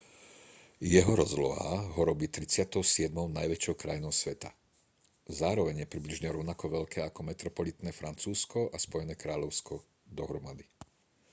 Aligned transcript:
jeho 0.93 1.13
rozloha 1.21 1.71
ho 1.93 2.01
robí 2.09 2.25
37. 2.35 3.13
najväčšou 3.39 3.73
krajinou 3.81 4.09
sveta 4.21 4.49
zároveň 5.39 5.75
je 5.85 5.91
približne 5.93 6.29
rovnako 6.35 6.65
veľké 6.77 6.99
ako 7.05 7.19
metropolitné 7.29 7.91
francúzsko 7.99 8.59
a 8.75 8.81
spojené 8.85 9.13
kráľovstvo 9.23 9.75
dohromady 10.19 10.65